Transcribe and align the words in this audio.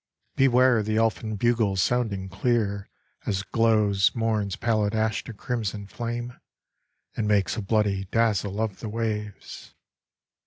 Beware 0.35 0.81
the 0.81 0.97
elfin 0.97 1.35
bugles 1.35 1.79
sounding 1.79 2.27
clear 2.27 2.89
As 3.27 3.43
glows 3.43 4.15
morn's 4.15 4.55
pallid 4.55 4.95
ash 4.95 5.23
to 5.25 5.31
crimson 5.31 5.85
flame 5.85 6.39
And 7.15 7.27
makes 7.27 7.55
a 7.55 7.61
bloody 7.61 8.05
dazzle 8.05 8.59
of 8.59 8.79
the 8.79 8.89
waves! 8.89 9.75